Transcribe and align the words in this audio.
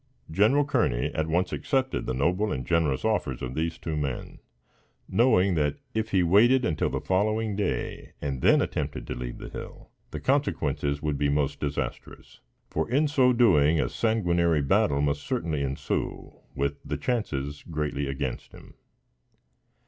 General 0.31 0.65
Kearney 0.65 1.13
at 1.13 1.27
once 1.27 1.53
accepted 1.53 2.07
the 2.07 2.15
noble 2.15 2.51
and 2.51 2.65
generous 2.65 3.05
offers 3.05 3.43
of 3.43 3.53
these 3.53 3.77
two 3.77 3.95
men, 3.95 4.39
knowing 5.07 5.53
that 5.53 5.75
if 5.93 6.09
he 6.09 6.23
waited 6.23 6.65
until 6.65 6.89
the 6.89 6.99
following 6.99 7.55
day 7.55 8.13
and 8.19 8.41
then 8.41 8.63
attempted 8.63 9.05
to 9.05 9.13
leave 9.13 9.37
the 9.37 9.49
hill, 9.49 9.91
the 10.09 10.19
consequences 10.19 11.03
would 11.03 11.19
be 11.19 11.29
most 11.29 11.59
disastrous; 11.59 12.39
for, 12.67 12.89
in 12.89 13.07
so 13.07 13.31
doing, 13.31 13.79
a 13.79 13.87
sanguinary 13.87 14.63
battle 14.63 15.01
must 15.01 15.21
certainly 15.21 15.61
ensue, 15.61 16.33
with 16.55 16.81
the 16.83 16.97
chances 16.97 17.63
greatly 17.69 18.07
against 18.07 18.53
him. 18.53 18.73